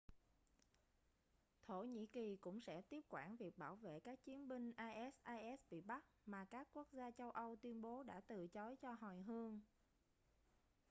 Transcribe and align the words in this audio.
thổ 1.63 1.83
nhĩ 1.83 2.05
kỳ 2.05 2.37
cũng 2.41 2.59
sẽ 2.61 2.81
tiếp 2.89 3.01
quản 3.09 3.35
việc 3.35 3.57
bảo 3.57 3.75
vệ 3.75 3.99
các 3.99 4.23
chiến 4.23 4.47
binh 4.47 4.73
isis 4.95 5.59
bị 5.69 5.81
bắt 5.81 6.05
mà 6.25 6.45
các 6.45 6.67
quốc 6.73 6.87
gia 6.91 7.11
châu 7.11 7.31
âu 7.31 7.55
tuyên 7.61 7.81
bố 7.81 8.03
đã 8.03 8.21
từ 8.27 8.47
chối 8.47 8.75
cho 8.81 8.93
hồi 8.99 9.21
hương 9.21 9.61